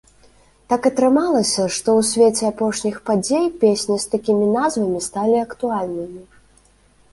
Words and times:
Так 0.71 0.87
атрымалася, 0.89 1.65
што 1.75 1.89
ў 2.03 2.07
свеце 2.13 2.43
апошніх 2.55 2.97
падзей 3.11 3.45
песні 3.65 3.99
з 4.07 4.09
такімі 4.15 4.45
назвамі 4.57 5.05
сталі 5.11 5.37
актуальнымі. 5.47 6.21